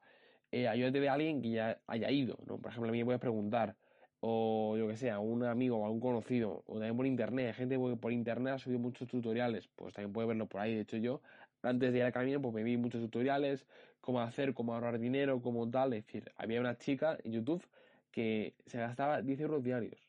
[0.51, 2.59] Eh, ayúdate de alguien que ya haya ido, ¿no?
[2.59, 3.77] Por ejemplo, a mí me puedes preguntar,
[4.21, 7.49] o yo que sé, a un amigo o a un conocido, o también por internet,
[7.49, 10.75] hay gente que por internet ha subido muchos tutoriales, pues también puedes verlo por ahí.
[10.75, 11.23] De hecho, yo,
[11.63, 13.67] antes de ir al camino, pues me vi muchos tutoriales,
[14.01, 15.93] cómo hacer, cómo ahorrar dinero, cómo tal.
[15.95, 17.67] Es decir, había una chica en YouTube
[18.11, 20.09] que se gastaba 10 euros diarios.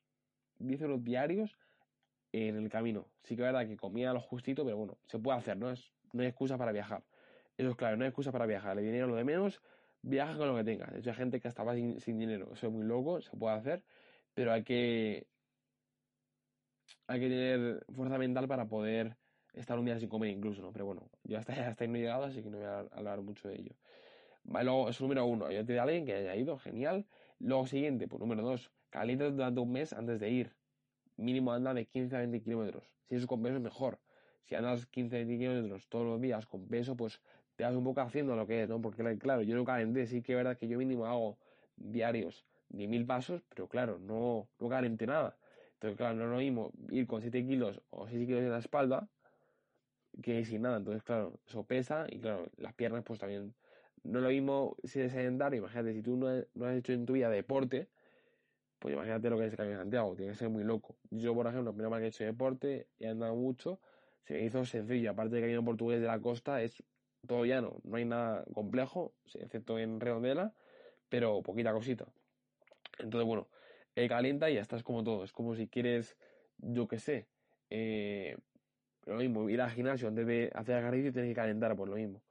[0.59, 1.57] 10 euros diarios
[2.35, 3.07] en el camino.
[3.23, 5.71] Sí que es verdad que comía lo justito, pero bueno, se puede hacer, ¿no?
[5.71, 7.03] Es, no hay excusa para viajar.
[7.57, 8.77] Eso es claro, no hay excusa para viajar.
[8.77, 9.61] El dinero lo de menos,
[10.01, 10.91] viaja con lo que tengas.
[10.91, 12.51] De hecho, hay gente que estaba sin, sin dinero.
[12.53, 13.83] Eso es muy loco, se puede hacer,
[14.33, 15.27] pero hay que.
[17.07, 19.17] Hay que tener fuerza mental para poder
[19.53, 20.71] estar un día sin comer incluso, ¿no?
[20.71, 23.21] Pero bueno, yo hasta, hasta ahí no he llegado, así que no voy a hablar
[23.21, 23.75] mucho de ello.
[24.43, 27.07] Luego, eso número uno, yo te de alguien que haya ido, genial.
[27.39, 30.55] Luego, siguiente, pues número dos, calienta durante un mes antes de ir
[31.17, 32.83] mínimo anda de 15 a 20 kilómetros.
[33.07, 33.99] Si eso con peso es mejor.
[34.43, 37.21] Si andas 15 a 20 kilómetros todos los días con peso, pues
[37.55, 38.81] te vas un poco haciendo lo que es, ¿no?
[38.81, 41.37] Porque claro, yo no calenté, sí que es verdad que yo mínimo hago
[41.77, 45.37] diarios de mil pasos, pero claro, no, no calenté nada.
[45.73, 48.59] Entonces, claro, no es lo mismo ir con 7 kilos o 6 kilos en la
[48.59, 49.09] espalda
[50.21, 50.77] que sin nada.
[50.77, 53.53] Entonces, claro, eso pesa y claro, las piernas pues también
[54.03, 55.59] no es lo mismo si eres sedentario.
[55.59, 57.89] Imagínate, si tú no, no has hecho en tu vida deporte,
[58.79, 60.95] pues imagínate lo que es el Camino de Santiago, tiene que ser muy loco.
[61.09, 63.79] Yo, por ejemplo, primero mal que he hecho deporte he andado mucho,
[64.23, 65.11] se me hizo sencillo.
[65.11, 66.83] Aparte del camino portugués de la costa, es
[67.27, 70.53] todo llano, no hay nada complejo, excepto en Redondela,
[71.09, 72.05] pero poquita cosita.
[72.99, 73.47] Entonces, bueno,
[73.95, 75.23] eh, calienta y ya estás como todo.
[75.23, 76.17] Es como si quieres,
[76.57, 77.27] yo qué sé,
[77.69, 78.37] eh,
[79.05, 82.21] lo mismo, ir al gimnasio antes de hacer ejercicio tienes que calentar, por lo mismo.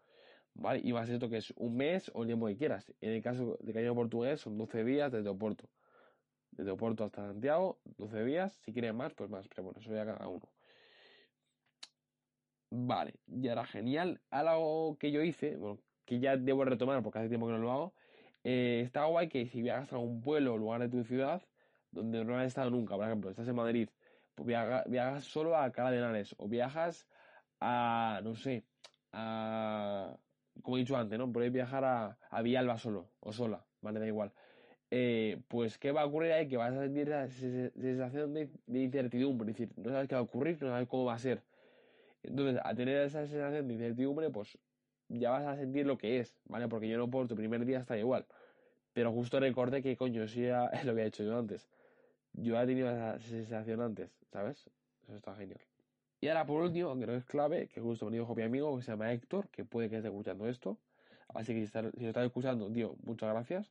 [0.55, 0.81] ¿Vale?
[0.85, 2.93] Y va a ser esto que es un mes o el tiempo que quieras.
[3.01, 5.69] En el caso de camino portugués son 12 días desde Oporto
[6.57, 10.05] desde Oporto hasta Santiago, 12 días, si quieren más, pues más, pero bueno, eso ya
[10.05, 10.49] cada uno.
[12.71, 14.21] Vale, ya era genial.
[14.31, 17.73] Algo que yo hice, bueno, que ya debo retomar porque hace tiempo que no lo
[17.73, 17.95] hago,
[18.43, 21.43] eh, está guay que si viajas a un pueblo o lugar de tu ciudad,
[21.91, 23.89] donde no has estado nunca, por ejemplo, estás en Madrid,
[24.35, 27.09] pues viajas solo a Cala de Henares, o viajas
[27.61, 28.65] a, no sé,
[29.13, 30.17] a,
[30.63, 31.33] como he dicho antes, ¿no?
[31.33, 34.33] Podéis viajar a, a Villalba solo, o sola, vale, da igual.
[34.91, 36.49] Eh, pues ¿qué va a ocurrir ahí?
[36.49, 40.25] Que vas a sentir esa sensación de, incertidumbre, es decir, no sabes qué va a
[40.25, 41.43] ocurrir, no sabes cómo va a ser.
[42.23, 44.59] Entonces, a tener esa sensación de incertidumbre, pues
[45.09, 46.69] ya vas a sentir lo que es, ¿vale?
[46.69, 48.27] Porque yo no por tu primer día está igual.
[48.93, 51.69] Pero justo recordé que, coño, sí es lo había hecho yo antes.
[52.33, 54.71] Yo he tenido esa sensación antes, ¿sabes?
[55.03, 55.61] Eso está genial.
[56.21, 58.83] Y ahora, por último, aunque no es clave, que justo me dijo mi amigo que
[58.83, 60.79] se llama Héctor, que puede que esté escuchando esto.
[61.35, 63.71] Así que si lo estás escuchando, tío, muchas gracias.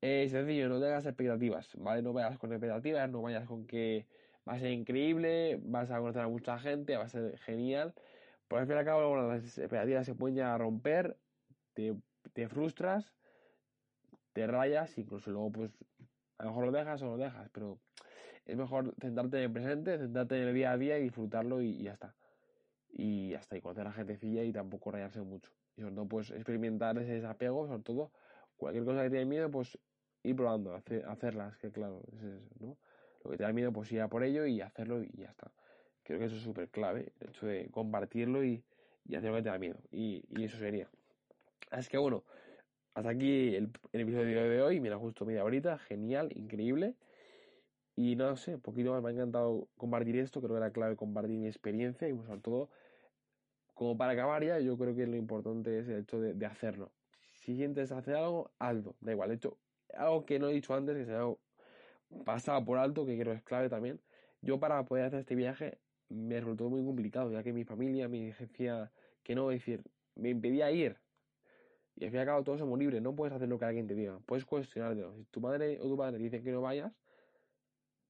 [0.00, 2.02] Es sencillo, no tengas expectativas, ¿vale?
[2.02, 4.06] No vayas con expectativas, no vayas con que
[4.48, 7.94] va a ser increíble, vas a conocer a mucha gente, va a ser genial,
[8.46, 11.18] Porque al fin y al cabo, las expectativas se pueden ya romper,
[11.74, 11.96] te,
[12.32, 13.12] te frustras,
[14.32, 15.72] te rayas, incluso luego, pues,
[16.38, 17.80] a lo mejor lo dejas o lo dejas, pero
[18.46, 21.82] es mejor centrarte en el presente, centrarte en el día a día y disfrutarlo y,
[21.82, 22.14] ya está.
[22.90, 25.52] Y hasta y conocer a gente filla y tampoco rayarse mucho.
[25.76, 28.12] Y sobre todo, pues, experimentar ese desapego, sobre todo,
[28.58, 29.78] cualquier cosa que te dé miedo, pues,
[30.22, 32.76] ir probando, hacerlas, que claro, es eso, ¿no?
[33.24, 35.50] Lo que te da miedo, pues ir a por ello y hacerlo y ya está.
[36.02, 38.64] Creo que eso es súper clave, el hecho de compartirlo y,
[39.08, 39.78] hacer lo que te da miedo.
[39.90, 40.88] Y, eso sería.
[41.70, 42.24] Así que bueno,
[42.94, 44.80] hasta aquí el, episodio de hoy.
[44.80, 46.94] Mira, justo media horita, genial, increíble.
[47.94, 50.40] Y no sé, poquito más me ha encantado compartir esto.
[50.40, 52.70] Creo que era clave compartir mi experiencia y pues, sobre todo,
[53.74, 56.90] como para acabar ya, yo creo que lo importante es el hecho de, hacerlo.
[57.48, 58.94] Si sientes hacer algo, hazlo.
[59.00, 59.30] Da igual.
[59.30, 59.56] De hecho,
[59.94, 61.34] algo que no he dicho antes, que se ha
[62.22, 64.02] pasado por alto, que creo es clave también.
[64.42, 65.78] Yo para poder hacer este viaje
[66.10, 69.82] me resultó muy complicado, ya que mi familia me decía que no, es decir,
[70.14, 70.98] me impedía ir.
[71.96, 73.86] Y al fin y al cabo todos somos libres, no puedes hacer lo que alguien
[73.86, 75.16] te diga, puedes cuestionártelo.
[75.16, 76.92] Si tu madre o tu padre dicen que no vayas,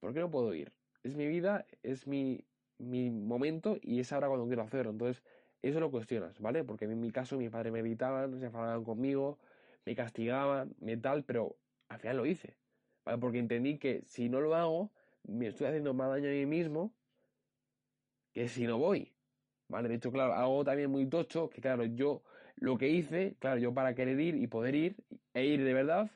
[0.01, 0.73] ¿por qué no puedo ir?
[1.01, 2.43] Es mi vida, es mi,
[2.77, 4.91] mi momento y es ahora cuando quiero hacerlo.
[4.91, 5.23] Entonces,
[5.61, 6.63] eso lo cuestionas, ¿vale?
[6.63, 9.39] Porque en mi caso mis padres me evitaban, se enfadaban conmigo,
[9.85, 11.57] me castigaban, me tal, pero
[11.89, 12.57] al final lo hice,
[13.05, 13.17] ¿vale?
[13.17, 14.91] Porque entendí que si no lo hago,
[15.23, 16.93] me estoy haciendo más daño a mí mismo
[18.33, 19.13] que si no voy.
[19.67, 19.87] ¿Vale?
[19.87, 22.23] De hecho, claro, algo también muy tocho, que claro, yo
[22.55, 24.95] lo que hice, claro, yo para querer ir y poder ir,
[25.33, 26.09] e ir de verdad,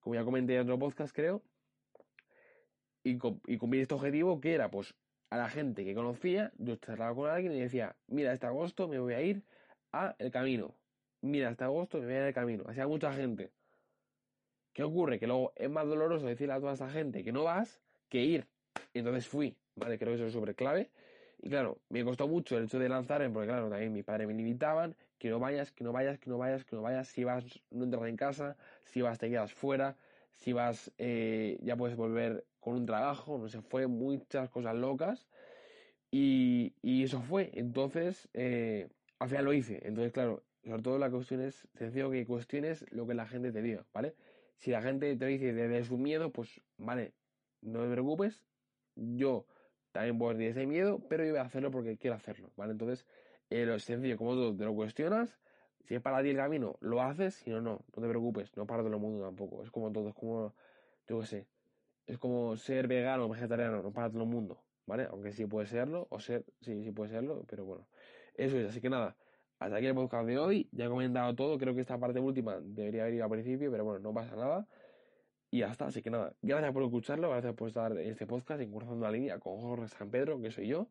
[0.00, 1.42] como ya comenté en otro podcast, creo,
[3.02, 4.94] y, y cumplir este objetivo, que era, pues,
[5.30, 8.98] a la gente que conocía, yo charlaba con alguien y decía, mira, este agosto me
[8.98, 9.42] voy a ir
[9.92, 10.74] a El Camino.
[11.20, 12.64] Mira, este agosto me voy a ir al Camino.
[12.66, 13.50] Hacía mucha gente.
[14.72, 15.18] ¿Qué ocurre?
[15.18, 18.46] Que luego es más doloroso decirle a toda esa gente que no vas que ir.
[18.94, 19.98] Entonces fui, ¿vale?
[19.98, 20.90] Creo que eso es súper clave.
[21.40, 24.34] Y claro, me costó mucho el hecho de lanzarme, porque claro, también mis padres me
[24.34, 27.44] limitaban, que no vayas, que no vayas, que no vayas, que no vayas, si vas
[27.70, 29.96] no entras en casa, si vas te quedas fuera,
[30.32, 35.26] si vas eh, ya puedes volver un trabajo, no sé, fue muchas cosas locas
[36.10, 41.42] y, eso fue, entonces eh, al final lo hice, entonces claro, sobre todo la cuestión
[41.42, 44.14] es, sencillo que cuestiones lo que la gente te diga, ¿vale?
[44.56, 47.12] Si la gente te dice desde su miedo, pues vale,
[47.60, 48.42] no te preocupes,
[48.96, 49.46] yo
[49.92, 52.72] también puedo tener ese miedo, pero yo voy a hacerlo porque quiero hacerlo, ¿vale?
[52.72, 53.06] Entonces,
[53.50, 55.38] eh, lo sencillo, como tú te lo cuestionas,
[55.84, 58.66] si es para ti el camino, lo haces, si no, no, no te preocupes, no
[58.66, 60.54] para todo el mundo tampoco, es como todo, es como,
[61.06, 61.46] yo qué sé,
[62.08, 65.06] es como ser vegano o vegetariano, no para todo el mundo, ¿vale?
[65.10, 67.86] Aunque sí puede serlo, o ser, sí, sí puede serlo, pero bueno,
[68.34, 69.16] eso es, así que nada,
[69.58, 72.58] hasta aquí el podcast de hoy, ya he comentado todo, creo que esta parte última
[72.60, 74.66] debería haber ido al principio, pero bueno, no pasa nada.
[75.50, 78.60] Y ya está, así que nada, gracias por escucharlo, gracias por estar en este podcast,
[78.60, 80.88] en la Línea con Jorge San Pedro, que soy yo,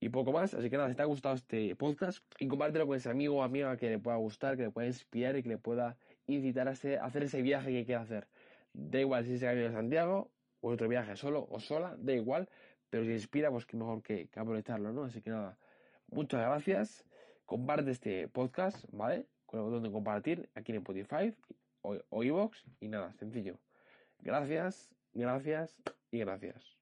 [0.00, 0.54] y poco más.
[0.54, 3.42] Así que nada, si te ha gustado este podcast, y compártelo con ese amigo o
[3.42, 6.72] amiga que le pueda gustar, que le pueda inspirar y que le pueda incitar a,
[6.72, 8.28] hacer ese viaje que quiera hacer.
[8.72, 10.30] Da igual si es el camino Santiago,
[10.60, 12.48] o otro viaje solo o sola, da igual,
[12.90, 15.04] pero si inspira, pues que mejor que, aprovecharlo, ¿no?
[15.04, 15.58] Así que nada,
[16.08, 17.04] muchas gracias,
[17.46, 19.26] comparte este podcast, ¿vale?
[19.46, 21.34] Con el botón de compartir aquí en Spotify
[21.82, 23.58] o, o y nada, sencillo.
[24.18, 25.76] Gracias, gracias
[26.10, 26.79] y gracias.